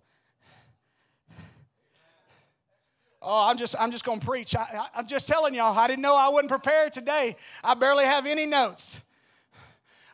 Oh, 3.26 3.48
I'm 3.50 3.58
just 3.58 3.76
I'm 3.80 3.90
just 3.90 4.04
gonna 4.04 4.20
preach. 4.20 4.54
I, 4.54 4.88
am 4.96 5.08
just 5.08 5.30
telling 5.30 5.56
y'all. 5.56 5.78
I 5.78 5.88
didn't 5.88 6.02
know 6.02 6.16
I 6.16 6.28
wasn't 6.28 6.50
prepared 6.50 6.92
today. 6.92 7.38
I 7.64 7.74
barely 7.74 8.04
have 8.04 8.26
any 8.26 8.46
notes. 8.46 9.02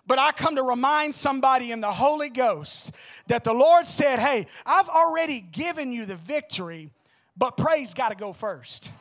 But 0.06 0.20
I 0.20 0.32
come 0.32 0.56
to 0.56 0.64
remind 0.64 1.16
somebody 1.16 1.72
in 1.72 1.82
the 1.82 1.92
Holy 1.92 2.30
Ghost 2.30 2.92
that 3.28 3.44
the 3.44 3.54
Lord 3.54 3.88
said, 3.88 4.20
"Hey, 4.20 4.46
I've 4.64 4.90
already 4.90 5.42
given 5.42 5.92
you 5.92 6.06
the 6.06 6.18
victory, 6.18 6.92
but 7.36 7.58
praise 7.58 7.96
got 7.96 8.10
to 8.10 8.16
go 8.16 8.32
first. 8.32 8.92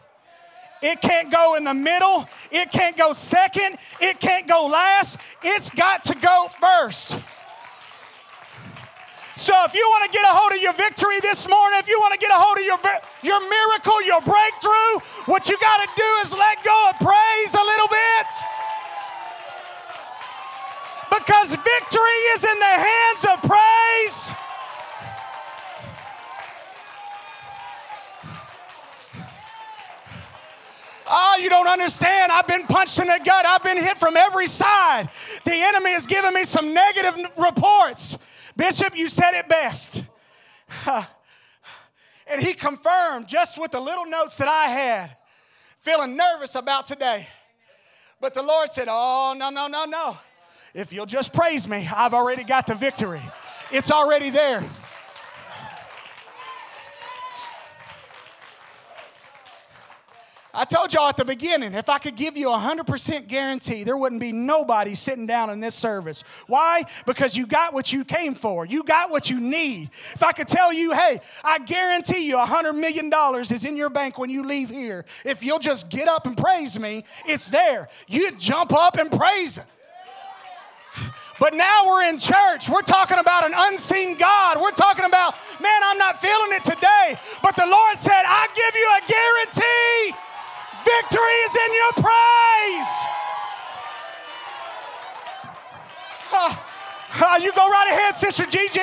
It 0.81 1.03
can't 1.03 1.31
go 1.31 1.57
in 1.57 1.65
the 1.65 1.75
middle. 1.75 2.27
It 2.51 2.71
can't 2.71 2.97
go 2.97 3.13
second. 3.13 3.77
It 4.01 4.21
can't 4.21 4.49
go 4.49 4.69
last. 4.69 5.19
It's 5.43 5.69
got 5.69 6.05
to 6.05 6.15
go 6.15 6.49
first." 6.61 7.21
So 9.39 9.55
if 9.65 9.73
you 9.73 9.87
want 9.89 10.03
to 10.03 10.11
get 10.11 10.25
a 10.27 10.35
hold 10.35 10.51
of 10.51 10.59
your 10.59 10.73
victory 10.73 11.21
this 11.21 11.49
morning, 11.49 11.79
if 11.79 11.87
you 11.87 11.97
want 12.01 12.13
to 12.13 12.19
get 12.19 12.35
a 12.35 12.35
hold 12.35 12.59
of 12.59 12.65
your, 12.67 12.79
your 13.23 13.39
miracle, 13.39 14.03
your 14.03 14.21
breakthrough, 14.21 14.99
what 15.31 15.49
you 15.49 15.57
got 15.63 15.79
to 15.79 15.89
do 15.95 16.11
is 16.27 16.35
let 16.35 16.59
go 16.65 16.91
of 16.91 16.99
praise 16.99 17.55
a 17.55 17.63
little 17.63 17.87
bit. 17.87 18.29
Because 21.15 21.55
victory 21.55 22.19
is 22.35 22.43
in 22.43 22.59
the 22.59 22.75
hands 22.83 23.23
of 23.31 23.39
praise. 23.47 24.35
Oh, 31.07 31.39
you 31.41 31.49
don't 31.49 31.69
understand. 31.69 32.33
I've 32.33 32.49
been 32.49 32.67
punched 32.67 32.99
in 32.99 33.07
the 33.07 33.21
gut. 33.25 33.47
I've 33.47 33.63
been 33.63 33.79
hit 33.79 33.99
from 33.99 34.17
every 34.17 34.49
side. 34.49 35.09
The 35.45 35.55
enemy 35.55 35.93
has 35.93 36.09
given 36.09 36.35
me 36.35 36.43
some 36.43 36.75
negative 36.75 37.17
reports. 37.39 38.19
Bishop, 38.59 38.97
you 38.97 39.09
said 39.09 39.39
it 39.39 39.49
best. 39.49 40.03
and 40.87 42.43
he 42.43 42.55
confirmed 42.55 43.29
just 43.29 43.57
with 43.57 43.71
the 43.71 43.81
little 43.81 44.05
notes 44.05 44.37
that 44.39 44.49
I 44.49 44.65
had, 44.67 45.17
feeling 45.79 46.17
nervous 46.17 46.57
about 46.57 46.85
today. 46.85 47.29
But 48.21 48.35
the 48.35 48.43
Lord 48.43 48.69
said, 48.69 48.89
Oh, 48.91 49.35
no, 49.39 49.51
no, 49.51 49.69
no, 49.69 49.85
no. 49.85 50.19
If 50.75 50.93
you'll 50.93 51.07
just 51.07 51.33
praise 51.33 51.69
me, 51.69 51.89
I've 51.95 52.13
already 52.13 52.43
got 52.43 52.67
the 52.67 52.75
victory. 52.75 53.23
It's 53.71 53.93
already 53.93 54.31
there. 54.31 54.69
I 60.55 60.65
told 60.65 60.95
y'all 60.95 61.09
at 61.09 61.17
the 61.19 61.27
beginning, 61.27 61.75
if 61.75 61.91
I 61.91 61.99
could 61.99 62.17
give 62.17 62.37
you 62.37 62.51
a 62.53 62.57
100% 62.57 63.29
guarantee, 63.29 63.85
there 63.85 63.99
wouldn't 63.99 64.21
be 64.21 64.33
nobody 64.33 64.95
sitting 64.95 65.27
down 65.27 65.51
in 65.51 65.61
this 65.61 65.75
service. 65.75 66.25
Why? 66.47 66.85
Because 67.05 67.37
you 67.37 67.47
got 67.47 67.75
what 67.75 67.93
you 67.93 68.03
came 68.03 68.35
for. 68.35 68.65
You 68.65 68.83
got 68.83 69.11
what 69.11 69.29
you 69.29 69.41
need. 69.41 69.91
If 70.15 70.23
I 70.23 70.33
could 70.33 70.49
tell 70.49 70.73
you, 70.73 70.93
hey, 70.93 71.21
I 71.45 71.59
guarantee 71.59 72.27
you 72.27 72.39
a 72.39 72.47
$100 72.47 72.75
million 72.75 73.13
is 73.41 73.65
in 73.65 73.77
your 73.77 73.91
bank 73.91 74.17
when 74.17 74.31
you 74.31 74.43
leave 74.47 74.71
here. 74.71 75.05
If 75.25 75.43
you'll 75.43 75.59
just 75.59 75.91
get 75.91 76.09
up 76.09 76.27
and 76.27 76.37
praise 76.37 76.79
me, 76.81 77.05
it's 77.27 77.49
there. 77.49 77.89
You'd 78.07 78.41
jump 78.41 78.73
up 78.73 78.97
and 78.97 79.13
praise 79.13 79.59
Him. 79.59 79.67
But 81.39 81.55
now 81.55 81.87
we're 81.87 82.09
in 82.09 82.19
church. 82.19 82.69
We're 82.69 82.83
talking 82.83 83.19
about 83.19 83.45
an 83.45 83.53
unseen 83.55 84.17
God. 84.19 84.61
We're 84.61 84.73
talking 84.73 85.05
about, 85.05 85.35
man, 85.61 85.81
I'm 85.85 85.99
not 85.99 86.19
feeling 86.19 86.53
it 86.53 86.65
today. 86.65 87.17
But 87.43 87.55
the 87.55 87.67
Lord 87.67 87.97
said, 87.99 88.23
I 88.27 88.49
give 88.57 88.75
you 88.75 88.89
a 88.97 89.01
guarantee 89.07 90.19
Victory 90.89 91.39
is 91.45 91.55
in 91.55 91.75
your 91.75 91.93
praise. 91.93 92.93
Uh, 96.33 96.57
uh, 97.21 97.39
you 97.43 97.53
go 97.53 97.69
right 97.69 97.89
ahead, 97.91 98.15
Sister 98.17 98.45
Gigi. 98.45 98.81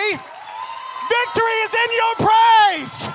Victory 1.09 1.57
is 1.63 1.73
in 1.73 1.91
your 1.93 2.15
praise. 2.27 3.09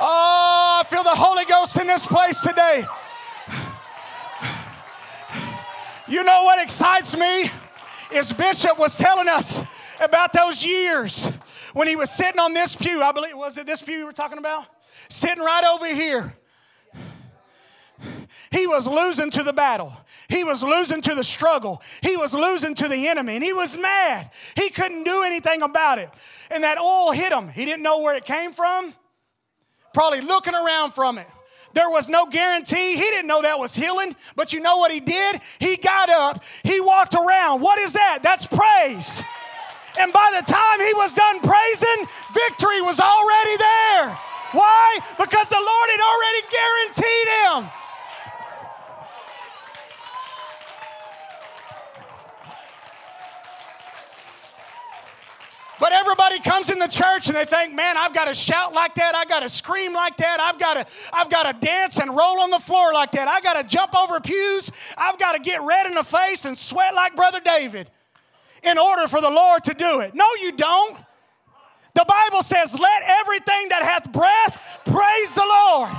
Oh, 0.00 0.80
I 0.80 0.84
feel 0.86 1.02
the 1.02 1.10
Holy 1.10 1.44
Ghost 1.44 1.78
in 1.78 1.86
this 1.86 2.06
place 2.06 2.40
today. 2.40 2.84
You 6.08 6.24
know 6.24 6.44
what 6.44 6.62
excites 6.62 7.14
me? 7.14 7.50
Is 8.10 8.32
Bishop 8.32 8.78
was 8.78 8.96
telling 8.96 9.28
us 9.28 9.60
about 10.00 10.32
those 10.32 10.64
years 10.64 11.28
when 11.74 11.86
he 11.86 11.96
was 11.96 12.10
sitting 12.10 12.40
on 12.40 12.54
this 12.54 12.74
pew, 12.74 13.02
I 13.02 13.12
believe, 13.12 13.36
was 13.36 13.58
it 13.58 13.66
this 13.66 13.82
pew 13.82 13.98
you 13.98 14.06
were 14.06 14.12
talking 14.12 14.38
about? 14.38 14.64
Sitting 15.10 15.44
right 15.44 15.64
over 15.64 15.94
here. 15.94 16.34
He 18.50 18.66
was 18.66 18.86
losing 18.86 19.30
to 19.32 19.42
the 19.42 19.52
battle. 19.52 19.92
He 20.28 20.44
was 20.44 20.62
losing 20.62 21.00
to 21.02 21.14
the 21.14 21.24
struggle. 21.24 21.82
He 22.00 22.16
was 22.16 22.32
losing 22.32 22.74
to 22.76 22.88
the 22.88 23.08
enemy, 23.08 23.34
and 23.34 23.44
he 23.44 23.52
was 23.52 23.76
mad. 23.76 24.30
He 24.56 24.70
couldn't 24.70 25.04
do 25.04 25.22
anything 25.22 25.62
about 25.62 25.98
it. 25.98 26.10
And 26.50 26.64
that 26.64 26.78
oil 26.78 27.10
hit 27.10 27.32
him. 27.32 27.48
He 27.48 27.64
didn't 27.64 27.82
know 27.82 28.00
where 28.00 28.14
it 28.16 28.24
came 28.24 28.52
from, 28.52 28.94
probably 29.92 30.20
looking 30.20 30.54
around 30.54 30.92
from 30.92 31.18
it. 31.18 31.26
There 31.72 31.90
was 31.90 32.08
no 32.08 32.26
guarantee. 32.26 32.94
He 32.94 33.02
didn't 33.02 33.26
know 33.26 33.42
that 33.42 33.58
was 33.58 33.74
healing, 33.74 34.14
but 34.36 34.52
you 34.52 34.60
know 34.60 34.76
what 34.76 34.92
he 34.92 35.00
did? 35.00 35.40
He 35.58 35.76
got 35.76 36.08
up, 36.08 36.44
he 36.62 36.80
walked 36.80 37.14
around. 37.14 37.60
What 37.60 37.80
is 37.80 37.94
that? 37.94 38.20
That's 38.22 38.46
praise. 38.46 39.24
And 39.98 40.12
by 40.12 40.30
the 40.34 40.44
time 40.50 40.80
he 40.80 40.92
was 40.94 41.14
done 41.14 41.40
praising, 41.40 42.06
victory 42.32 42.82
was 42.82 42.98
already 43.00 43.56
there. 43.56 44.18
Why? 44.52 44.98
Because 45.18 45.48
the 45.48 45.58
Lord 45.58 45.88
had 45.90 46.00
already 46.00 46.42
guaranteed 46.50 47.28
him. 47.68 47.80
But 55.80 55.92
everybody 55.92 56.40
comes 56.40 56.70
in 56.70 56.78
the 56.78 56.86
church 56.86 57.26
and 57.26 57.36
they 57.36 57.44
think, 57.44 57.74
man, 57.74 57.96
I've 57.96 58.14
got 58.14 58.26
to 58.26 58.34
shout 58.34 58.72
like 58.72 58.94
that. 58.94 59.14
I've 59.14 59.28
got 59.28 59.40
to 59.40 59.48
scream 59.48 59.92
like 59.92 60.16
that. 60.16 60.40
I've 60.40 60.58
got 60.58 60.74
to, 60.74 60.86
I've 61.12 61.28
got 61.28 61.42
to 61.42 61.66
dance 61.66 61.98
and 61.98 62.08
roll 62.16 62.40
on 62.40 62.50
the 62.50 62.60
floor 62.60 62.92
like 62.92 63.12
that. 63.12 63.28
I've 63.28 63.42
got 63.42 63.54
to 63.54 63.64
jump 63.64 63.94
over 63.94 64.20
pews. 64.20 64.70
I've 64.96 65.18
got 65.18 65.32
to 65.32 65.40
get 65.40 65.62
red 65.62 65.86
in 65.86 65.94
the 65.94 66.04
face 66.04 66.44
and 66.44 66.56
sweat 66.56 66.94
like 66.94 67.16
Brother 67.16 67.40
David 67.44 67.90
in 68.66 68.78
order 68.78 69.08
for 69.08 69.20
the 69.20 69.30
Lord 69.30 69.64
to 69.64 69.74
do 69.74 70.00
it. 70.00 70.14
No, 70.14 70.26
you 70.40 70.52
don't. 70.52 70.96
The 71.94 72.04
Bible 72.06 72.42
says, 72.42 72.78
Let 72.78 73.02
everything 73.06 73.68
that 73.68 73.82
hath 73.82 74.12
breath 74.12 74.80
praise 74.84 75.34
the 75.34 75.44
Lord. 75.46 75.90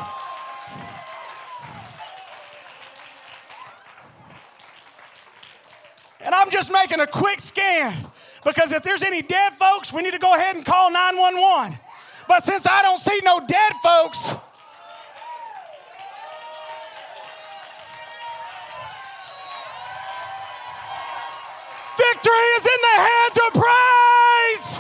And 6.20 6.34
I'm 6.34 6.50
just 6.50 6.72
making 6.72 7.00
a 7.00 7.08
quick 7.08 7.40
scan 7.40 7.96
because 8.44 8.72
if 8.72 8.82
there's 8.82 9.04
any 9.04 9.22
dead 9.22 9.54
folks, 9.54 9.94
we 9.94 10.02
need 10.02 10.14
to 10.14 10.20
go 10.20 10.34
ahead 10.34 10.56
and 10.56 10.66
call 10.66 10.90
911. 10.92 11.78
But 12.28 12.44
since 12.44 12.66
I 12.66 12.82
don't 12.82 13.00
see 13.00 13.20
no 13.24 13.46
dead 13.46 13.74
folks, 13.84 14.32
Victory 22.26 22.50
is 22.58 22.66
in 22.66 22.82
the 22.82 22.98
hands 22.98 23.38
of 23.38 23.54
praise. 23.54 24.80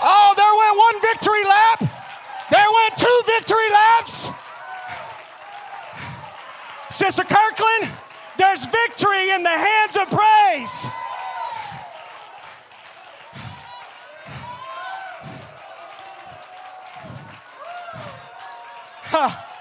Oh, 0.00 0.32
there 0.36 0.54
went 0.54 0.78
one 0.78 1.00
victory 1.00 1.44
lap. 1.44 1.80
There 2.52 2.70
went 2.72 2.96
two 2.96 3.22
victory 3.26 3.68
laps. 3.72 4.30
Sister 6.88 7.24
Kirkland, 7.24 7.90
there's 8.38 8.64
victory 8.66 9.30
in 9.30 9.42
the 9.42 9.48
hands 9.48 9.96
of 9.96 10.08
praise. 10.08 10.86
Huh. 19.10 19.55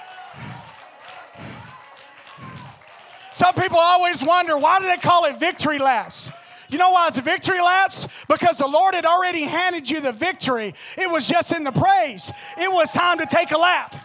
Some 3.46 3.54
people 3.54 3.78
always 3.78 4.24
wonder 4.24 4.58
why 4.58 4.80
do 4.80 4.88
they 4.88 4.98
call 4.98 5.26
it 5.26 5.40
victory 5.40 5.78
laps? 5.78 6.32
You 6.68 6.80
know 6.80 6.90
why 6.90 7.10
it's 7.10 7.20
victory 7.20 7.62
laps? 7.62 8.26
Because 8.28 8.58
the 8.58 8.66
Lord 8.66 8.96
had 8.96 9.06
already 9.06 9.44
handed 9.44 9.88
you 9.88 10.02
the 10.02 10.12
victory. 10.12 10.74
It 10.98 11.08
was 11.08 11.28
just 11.28 11.54
in 11.54 11.64
the 11.64 11.72
praise. 11.72 12.32
It 12.58 12.72
was 12.72 12.92
time 12.92 13.20
to 13.20 13.28
take 13.28 13.52
a 13.52 13.58
lap. 13.60 13.96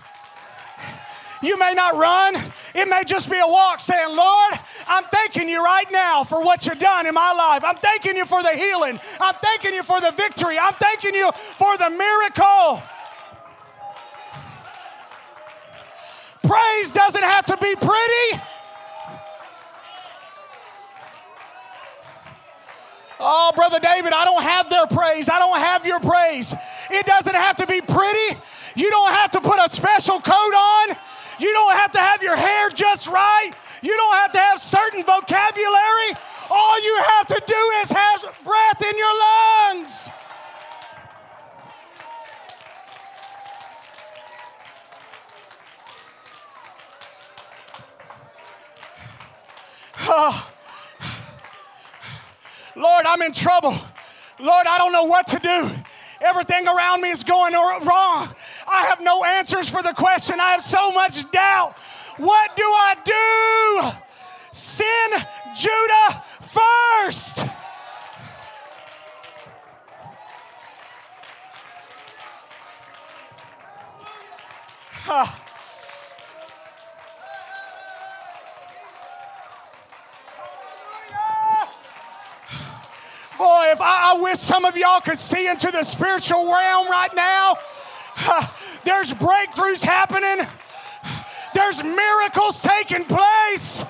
You 1.42 1.58
may 1.58 1.72
not 1.72 1.96
run, 1.96 2.36
it 2.74 2.86
may 2.86 3.02
just 3.06 3.30
be 3.30 3.38
a 3.38 3.46
walk 3.46 3.80
saying, 3.80 4.14
Lord, 4.14 4.60
I'm 4.86 5.04
thanking 5.04 5.48
you 5.48 5.64
right 5.64 5.90
now 5.90 6.22
for 6.22 6.44
what 6.44 6.66
you've 6.66 6.78
done 6.78 7.06
in 7.06 7.14
my 7.14 7.32
life. 7.32 7.64
I'm 7.64 7.76
thanking 7.76 8.18
you 8.18 8.26
for 8.26 8.42
the 8.42 8.54
healing. 8.54 9.00
I'm 9.22 9.34
thanking 9.42 9.72
you 9.72 9.82
for 9.82 10.02
the 10.02 10.10
victory. 10.10 10.58
I'm 10.58 10.74
thanking 10.74 11.14
you 11.14 11.32
for 11.32 11.78
the 11.78 11.88
miracle. 11.88 12.82
Praise 16.42 16.92
doesn't 16.92 17.24
have 17.24 17.46
to 17.46 17.56
be 17.56 17.74
pretty. 17.76 18.42
Oh, 23.20 23.52
Brother 23.54 23.78
David, 23.78 24.12
I 24.14 24.24
don't 24.24 24.42
have 24.42 24.70
their 24.70 24.86
praise. 24.86 25.28
I 25.28 25.38
don't 25.38 25.58
have 25.58 25.84
your 25.84 26.00
praise. 26.00 26.54
It 26.90 27.04
doesn't 27.04 27.34
have 27.34 27.56
to 27.56 27.66
be 27.66 27.82
pretty. 27.82 28.40
You 28.74 28.88
don't 28.90 29.12
have 29.12 29.32
to 29.32 29.40
put 29.40 29.58
a 29.62 29.68
special 29.68 30.20
coat 30.20 30.32
on. 30.32 30.96
You 31.38 31.52
don't 31.52 31.72
have 31.74 31.92
to 31.92 31.98
have 31.98 32.22
your 32.22 32.36
hair 32.36 32.70
just 32.70 33.06
right. 33.08 33.52
You 33.82 33.94
don't 33.96 34.16
have 34.16 34.32
to 34.32 34.38
have 34.38 34.60
certain 34.60 35.02
vocabulary. 35.04 36.16
All 36.50 36.82
you 36.82 37.02
have 37.18 37.26
to 37.28 37.42
do 37.46 37.70
is 37.82 37.90
have 37.90 38.22
breath 38.42 38.82
in 38.82 38.98
your 38.98 39.18
lungs. 39.18 40.10
Oh. 50.12 50.50
Lord, 52.80 53.04
I'm 53.04 53.20
in 53.20 53.32
trouble. 53.32 53.78
Lord, 54.38 54.66
I 54.66 54.78
don't 54.78 54.92
know 54.92 55.04
what 55.04 55.26
to 55.28 55.38
do. 55.38 55.70
Everything 56.22 56.66
around 56.66 57.02
me 57.02 57.10
is 57.10 57.24
going 57.24 57.52
wrong. 57.52 58.28
I 58.66 58.86
have 58.88 59.02
no 59.02 59.22
answers 59.22 59.68
for 59.68 59.82
the 59.82 59.92
question. 59.92 60.40
I 60.40 60.52
have 60.52 60.62
so 60.62 60.90
much 60.90 61.30
doubt. 61.30 61.76
What 62.16 62.56
do 62.56 62.62
I 62.62 62.96
do? 63.04 63.98
Send 64.52 65.26
Judah 65.54 66.24
first. 66.40 67.46
Huh. 75.04 75.49
Boy, 83.40 83.70
if 83.72 83.80
I, 83.80 84.12
I 84.12 84.20
wish 84.20 84.38
some 84.38 84.66
of 84.66 84.76
y'all 84.76 85.00
could 85.00 85.18
see 85.18 85.48
into 85.48 85.70
the 85.70 85.82
spiritual 85.82 86.52
realm 86.52 86.90
right 86.90 87.08
now. 87.14 87.56
There's 88.84 89.14
breakthroughs 89.14 89.82
happening. 89.82 90.46
There's 91.54 91.82
miracles 91.82 92.60
taking 92.60 93.06
place. 93.06 93.82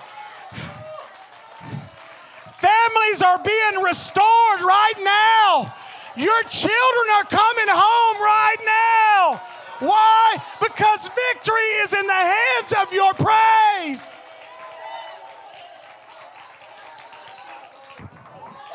Families 2.59 3.23
are 3.23 3.42
being 3.42 3.83
restored 3.83 4.61
right 4.61 5.01
now. 5.01 5.74
Your 6.14 6.42
children 6.44 7.07
are 7.16 7.24
coming 7.24 7.66
home 7.68 8.22
right 8.22 8.57
now. 8.64 9.42
Why? 9.81 10.37
Because 10.62 11.09
victory 11.09 11.70
is 11.83 11.92
in 11.92 12.07
the 12.07 12.12
hands 12.12 12.72
of 12.81 12.92
your 12.92 13.14
praise. 13.14 14.16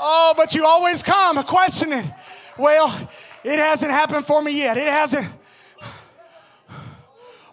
Oh, 0.07 0.35
but 0.37 0.53
you 0.53 0.63
always 0.63 1.01
come 1.01 1.41
questioning. 1.45 2.13
Well, 2.59 3.09
it 3.43 3.57
hasn't 3.57 3.91
happened 3.91 4.23
for 4.23 4.39
me 4.39 4.51
yet. 4.51 4.77
It 4.77 4.87
hasn't. 4.87 5.27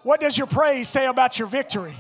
What 0.03 0.21
does 0.21 0.37
your 0.37 0.47
praise 0.47 0.87
say 0.87 1.07
about 1.07 1.39
your 1.39 1.49
victory? 1.49 1.97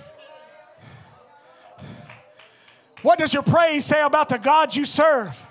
What 3.00 3.18
does 3.18 3.32
your 3.32 3.42
praise 3.42 3.86
say 3.86 4.02
about 4.02 4.28
the 4.28 4.36
God 4.36 4.76
you 4.76 4.84
serve? 4.84 5.42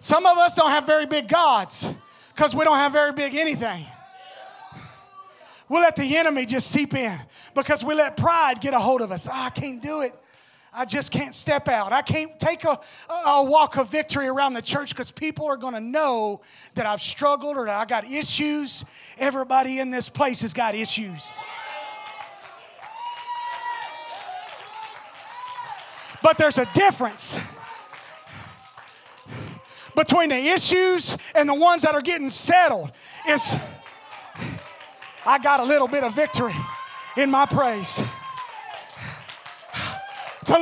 Some 0.00 0.26
of 0.26 0.36
us 0.36 0.56
don't 0.56 0.72
have 0.72 0.84
very 0.84 1.06
big 1.06 1.28
gods 1.28 1.94
because 2.34 2.56
we 2.56 2.64
don't 2.64 2.78
have 2.78 2.90
very 2.90 3.12
big 3.12 3.36
anything. 3.36 3.86
We'll 5.68 5.82
let 5.82 5.94
the 5.94 6.16
enemy 6.16 6.44
just 6.44 6.72
seep 6.72 6.92
in 6.92 7.20
because 7.54 7.84
we 7.84 7.94
let 7.94 8.16
pride 8.16 8.60
get 8.60 8.74
a 8.74 8.80
hold 8.80 9.00
of 9.00 9.12
us. 9.12 9.28
Oh, 9.28 9.32
I 9.32 9.50
can't 9.50 9.80
do 9.80 10.02
it. 10.02 10.12
I 10.76 10.84
just 10.84 11.12
can't 11.12 11.34
step 11.34 11.68
out. 11.68 11.92
I 11.92 12.02
can't 12.02 12.36
take 12.40 12.64
a, 12.64 12.80
a 13.08 13.44
walk 13.44 13.76
of 13.76 13.88
victory 13.88 14.26
around 14.26 14.54
the 14.54 14.62
church 14.62 14.90
because 14.90 15.12
people 15.12 15.46
are 15.46 15.56
going 15.56 15.74
to 15.74 15.80
know 15.80 16.40
that 16.74 16.84
I've 16.84 17.00
struggled 17.00 17.56
or 17.56 17.68
I 17.68 17.84
got 17.84 18.04
issues. 18.04 18.84
Everybody 19.16 19.78
in 19.78 19.92
this 19.92 20.08
place 20.08 20.40
has 20.40 20.52
got 20.52 20.74
issues. 20.74 21.40
But 26.22 26.38
there's 26.38 26.58
a 26.58 26.66
difference 26.74 27.38
between 29.94 30.30
the 30.30 30.48
issues 30.48 31.16
and 31.36 31.48
the 31.48 31.54
ones 31.54 31.82
that 31.82 31.94
are 31.94 32.00
getting 32.00 32.28
settled. 32.28 32.90
Is 33.28 33.54
I 35.24 35.38
got 35.38 35.60
a 35.60 35.64
little 35.64 35.86
bit 35.86 36.02
of 36.02 36.14
victory 36.16 36.54
in 37.16 37.30
my 37.30 37.46
praise. 37.46 38.02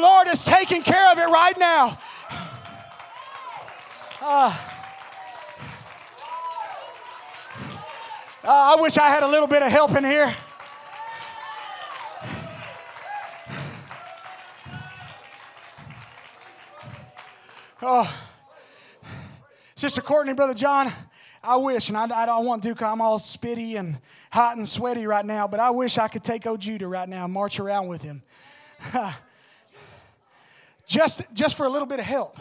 Lord 0.03 0.27
is 0.27 0.45
taking 0.45 0.83
care 0.83 1.13
of 1.13 1.19
it 1.19 1.29
right 1.29 1.57
now. 1.57 1.97
Uh, 4.21 4.57
uh, 8.45 8.49
I 8.49 8.77
wish 8.81 8.99
I 8.99 9.09
had 9.09 9.23
a 9.23 9.29
little 9.29 9.47
bit 9.47 9.63
of 9.63 9.71
help 9.71 9.93
in 9.93 10.05
here. 10.05 10.35
Oh, 17.81 18.13
Sister 19.77 20.01
Courtney, 20.01 20.35
Brother 20.35 20.55
John, 20.55 20.93
I 21.43 21.57
wish, 21.57 21.89
and 21.89 21.99
I, 21.99 22.23
I 22.23 22.27
don't 22.27 22.45
want 22.45 22.63
to 22.65 22.87
I'm 22.87 23.01
all 23.01 23.19
spitty 23.19 23.79
and 23.79 23.99
hot 24.33 24.57
and 24.57 24.69
sweaty 24.69 25.07
right 25.07 25.25
now, 25.25 25.47
but 25.47 25.61
I 25.61 25.71
wish 25.71 25.99
I 25.99 26.09
could 26.09 26.25
take 26.25 26.47
old 26.47 26.61
Judah 26.61 26.89
right 26.89 27.09
now 27.09 27.25
and 27.25 27.33
march 27.33 27.61
around 27.61 27.87
with 27.87 28.03
him. 28.03 28.23
just, 30.93 31.23
just 31.33 31.57
for 31.57 31.65
a 31.65 31.71
little 31.71 31.87
bit 31.87 32.01
of 32.01 32.05
help. 32.05 32.37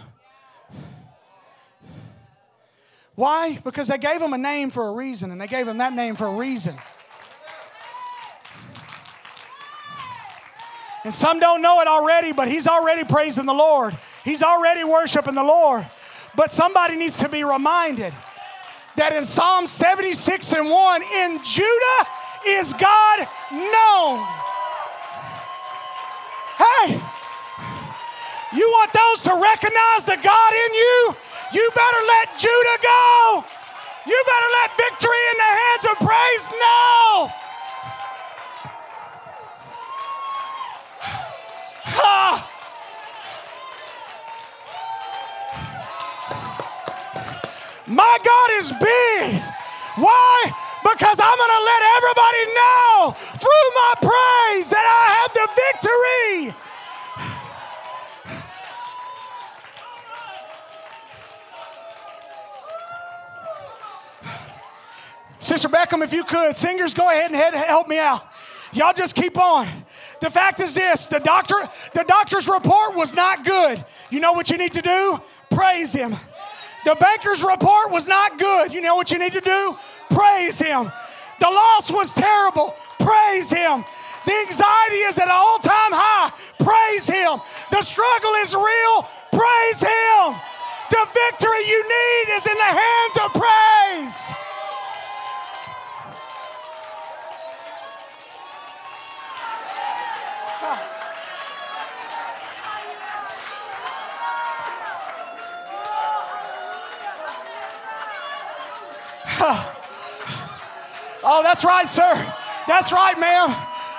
Why? 3.16 3.58
Because 3.64 3.88
they 3.88 3.98
gave 3.98 4.22
him 4.22 4.34
a 4.34 4.38
name 4.38 4.72
for 4.72 4.88
a 4.90 4.92
reason, 4.92 5.32
and 5.32 5.40
they 5.40 5.48
gave 5.48 5.68
him 5.68 5.78
that 5.78 5.94
name 5.94 6.16
for 6.16 6.28
a 6.28 6.36
reason. 6.36 6.76
And 11.04 11.14
some 11.14 11.40
don't 11.40 11.62
know 11.62 11.80
it 11.80 11.88
already, 11.88 12.34
but 12.34 12.50
he's 12.50 12.68
already 12.68 13.06
praising 13.06 13.46
the 13.46 13.54
Lord. 13.54 13.98
He's 14.26 14.44
already 14.44 14.84
worshiping 14.84 15.36
the 15.36 15.44
Lord. 15.44 15.88
But 16.36 16.52
somebody 16.52 16.98
needs 16.98 17.20
to 17.20 17.30
be 17.30 17.44
reminded 17.44 18.14
that 18.98 19.14
in 19.14 19.24
Psalm 19.24 19.66
76 19.66 20.54
and 20.54 20.70
1, 20.70 21.02
in 21.02 21.40
Judah 21.44 22.08
is 22.48 22.74
God 22.74 23.28
known. 23.52 24.51
You 28.54 28.68
want 28.68 28.92
those 28.92 29.24
to 29.24 29.34
recognize 29.36 30.04
the 30.06 30.18
God 30.22 30.54
in 30.54 30.74
you? 30.74 31.16
You 31.54 31.72
better 31.74 32.02
let 32.08 32.38
Judah 32.38 32.78
go. 32.84 33.46
You 34.06 34.24
better 34.26 34.50
let 34.62 34.76
victory 34.78 35.18
in 35.32 35.38
the 35.38 35.44
hands 35.44 35.86
of 35.92 35.98
praise 36.04 36.50
now. 36.60 37.34
My 47.88 48.18
God 48.24 48.50
is 48.58 48.72
big. 48.72 49.42
Why? 49.96 50.52
Because 50.84 51.20
I'm 51.20 51.38
going 51.38 51.50
to 51.50 51.64
let 51.66 51.82
everybody 51.98 52.46
know 52.56 53.16
through 53.38 53.70
my 53.76 53.94
praise 54.02 54.70
that 54.72 54.86
I 54.88 55.14
have 55.20 55.34
the 55.36 55.48
victory. 55.56 56.56
Sister 65.52 65.68
Beckham, 65.68 66.02
if 66.02 66.14
you 66.14 66.24
could, 66.24 66.56
singers, 66.56 66.94
go 66.94 67.10
ahead 67.10 67.30
and 67.30 67.36
help 67.36 67.90
me 67.90 68.00
out. 68.00 68.24
Y'all 68.72 68.94
just 68.94 69.18
keep 69.18 69.38
on. 69.38 69.68
The 70.22 70.30
fact 70.30 70.62
is 70.62 70.74
this 70.76 71.08
the 71.08 71.20
doctor, 71.20 71.56
the 71.94 72.06
doctor's 72.06 72.48
report 72.48 72.96
was 72.96 73.14
not 73.14 73.44
good. 73.44 73.84
You 74.10 74.22
know 74.22 74.32
what 74.32 74.50
you 74.50 74.58
need 74.58 74.72
to 74.72 74.82
do? 74.82 75.20
Praise 75.50 75.92
him. 75.92 76.16
The 76.86 76.96
banker's 76.98 77.44
report 77.44 77.92
was 77.92 78.08
not 78.08 78.40
good. 78.40 78.74
You 78.74 78.80
know 78.80 78.96
what 78.96 79.12
you 79.12 79.20
need 79.20 79.34
to 79.34 79.42
do? 79.42 79.78
Praise 80.12 80.58
him. 80.58 80.90
The 81.42 81.48
loss 81.48 81.92
was 81.92 82.14
terrible. 82.14 82.74
Praise 83.00 83.52
him. 83.52 83.84
The 84.26 84.34
anxiety 84.48 85.04
is 85.04 85.20
at 85.20 85.26
an 85.26 85.32
all 85.34 85.58
time 85.58 85.92
high. 85.92 86.32
Praise 86.64 87.08
him. 87.08 87.42
The 87.72 87.82
struggle 87.82 88.36
is 88.36 88.56
real. 88.56 89.04
Praise 89.36 89.82
him. 89.82 90.34
The 90.92 91.08
victory 91.12 91.68
you 91.68 91.84
need 91.84 92.36
is 92.36 92.48
in 92.48 92.56
the 92.56 92.72
hands 92.72 93.18
of 93.26 93.34
praise. 93.34 94.34
Oh, 111.24 111.44
that's 111.44 111.64
right, 111.64 111.86
sir. 111.86 112.14
That's 112.68 112.92
right, 112.92 113.14
ma'am. 113.20 113.54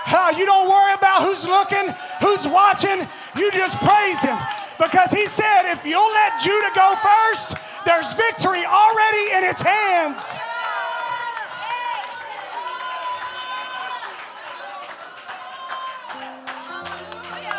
Uh, 0.06 0.34
you 0.36 0.44
don't 0.44 0.68
worry 0.68 0.94
about 0.94 1.22
who's 1.22 1.46
looking, 1.46 1.94
who's 2.20 2.48
watching. 2.48 3.06
You 3.36 3.50
just 3.52 3.78
praise 3.78 4.22
him. 4.22 4.36
Because 4.78 5.12
he 5.12 5.26
said, 5.26 5.70
if 5.70 5.86
you'll 5.86 6.12
let 6.12 6.40
Judah 6.40 6.70
go 6.74 6.94
first, 6.96 7.54
there's 7.86 8.12
victory 8.14 8.64
already 8.66 9.30
in 9.38 9.44
its 9.44 9.62
hands. 9.62 10.36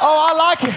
Oh, 0.05 0.19
I 0.19 0.33
like 0.35 0.63
it. 0.65 0.75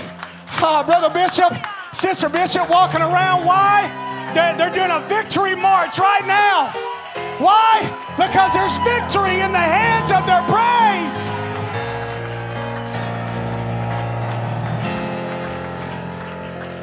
Uh, 0.62 0.84
Brother 0.84 1.12
Bishop, 1.12 1.52
Sister 1.92 2.28
Bishop 2.28 2.70
walking 2.70 3.00
around. 3.00 3.44
Why? 3.44 3.90
They're, 4.34 4.56
they're 4.56 4.70
doing 4.70 4.90
a 4.90 5.00
victory 5.08 5.56
march 5.56 5.98
right 5.98 6.24
now. 6.24 6.95
Why? 7.38 7.82
Because 8.16 8.54
there's 8.54 8.76
victory 8.78 9.40
in 9.40 9.52
the 9.52 9.58
hands 9.58 10.10
of 10.10 10.24
their 10.26 10.42
praise. 10.48 11.30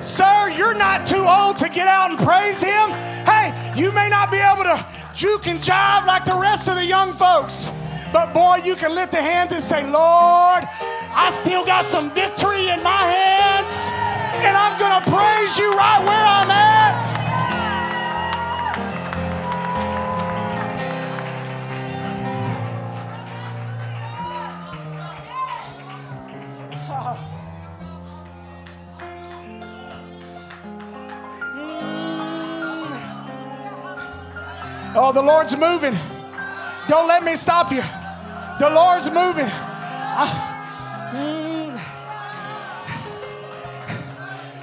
Sir, 0.03 0.49
you're 0.55 0.75
not 0.75 1.07
too 1.07 1.25
old 1.25 1.57
to 1.57 1.69
get 1.69 1.87
out 1.87 2.11
and 2.11 2.19
praise 2.19 2.61
Him. 2.61 2.91
Hey, 3.25 3.53
you 3.75 3.91
may 3.91 4.09
not 4.09 4.29
be 4.29 4.37
able 4.37 4.63
to 4.63 4.85
juke 5.15 5.47
and 5.47 5.59
jive 5.59 6.05
like 6.05 6.25
the 6.25 6.35
rest 6.35 6.67
of 6.67 6.75
the 6.75 6.85
young 6.85 7.13
folks, 7.13 7.71
but 8.11 8.33
boy, 8.33 8.57
you 8.63 8.75
can 8.75 8.93
lift 8.93 9.11
the 9.11 9.21
hands 9.21 9.53
and 9.53 9.63
say, 9.63 9.83
Lord, 9.83 10.67
I 11.15 11.29
still 11.31 11.65
got 11.65 11.85
some 11.85 12.11
victory 12.11 12.67
in 12.69 12.83
my 12.83 12.91
hands, 12.91 13.89
and 14.45 14.57
I'm 14.57 14.77
going 14.77 15.01
to 15.01 15.09
praise 15.09 15.57
you 15.57 15.71
right 15.71 16.03
where 16.03 16.25
I'm 16.25 16.51
at. 16.51 16.82
Oh, 35.05 35.11
the 35.11 35.21
Lord's 35.21 35.51
moving. 35.57 35.99
Don't 36.87 37.09
let 37.09 37.25
me 37.25 37.35
stop 37.35 37.73
you. 37.73 37.83
The 38.57 38.69
Lord's 38.71 39.11
moving. 39.11 39.51
mm. 41.11 41.75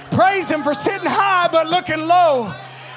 Praise 0.09 0.49
Him 0.49 0.63
for 0.63 0.73
sitting 0.73 1.05
high 1.05 1.47
but 1.51 1.67
looking 1.67 2.07
low. 2.07 2.51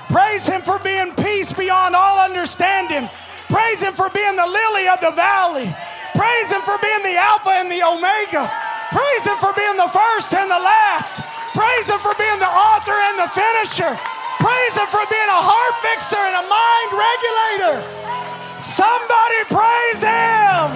Praise 0.09 0.48
Him 0.48 0.62
for 0.62 0.78
being 0.78 1.12
peace 1.20 1.52
beyond 1.52 1.94
all 1.94 2.18
understanding. 2.18 3.11
Praise 3.52 3.83
Him 3.83 3.92
for 3.92 4.09
being 4.09 4.37
the 4.37 4.46
lily 4.46 4.88
of 4.88 5.04
the 5.04 5.12
valley. 5.12 5.68
Praise 6.16 6.48
Him 6.48 6.62
for 6.62 6.80
being 6.80 7.02
the 7.04 7.20
Alpha 7.20 7.61
and 7.61 7.68
the 7.68 7.85
Omega. 7.85 8.48
Praise 8.88 9.26
Him 9.28 9.37
for 9.37 9.52
being 9.52 9.76
the 9.76 9.92
first 9.92 10.33
and 10.33 10.48
the 10.48 10.64
last. 10.64 11.20
Praise 11.52 11.90
Him 11.92 12.00
for 12.00 12.16
being 12.16 12.40
the 12.40 12.48
author 12.48 12.96
and 12.96 13.20
the 13.20 13.28
finisher. 13.28 14.13
Praise 14.44 14.76
Him 14.76 14.87
for 14.92 15.00
being 15.09 15.33
a 15.33 15.40
heart 15.40 15.74
fixer 15.80 16.20
and 16.20 16.37
a 16.37 16.44
mind 16.44 16.90
regulator. 16.92 17.80
Somebody 18.61 19.40
praise 19.48 20.04
Him. 20.04 20.68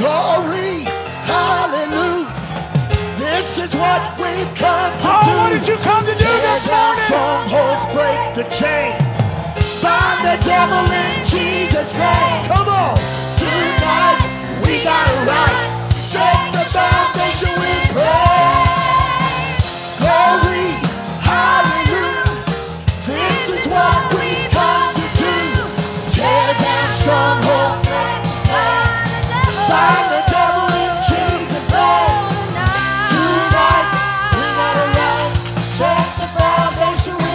Glory, 0.00 0.88
hallelujah. 1.28 2.32
This 3.20 3.58
is 3.60 3.76
what 3.76 4.00
we've 4.16 4.48
come 4.56 4.92
to 5.04 5.08
oh, 5.12 5.20
do. 5.20 5.32
what 5.36 5.50
did 5.52 5.68
you 5.68 5.76
come 5.84 6.06
to 6.08 6.16
do 6.16 6.24
Tear 6.24 6.40
this 6.48 6.64
morning? 6.64 7.04
strongholds, 7.12 7.84
break 7.92 8.20
the 8.32 8.48
chains. 8.48 9.14
Bind 9.84 10.24
the 10.24 10.40
devil 10.48 10.80
in 10.80 11.24
Jesus' 11.28 11.92
name. 11.92 12.44
Come 12.48 12.68
on. 12.72 12.96
Tonight 13.36 14.16
we 14.64 14.80
got 14.80 15.12
it 15.12 15.28
right. 15.28 15.60
Shake 16.00 16.24
the 16.24 16.32
foundation 16.32 16.43
stronghold 27.04 27.84
by 27.84 28.18
the 28.22 29.68
devil. 29.68 30.13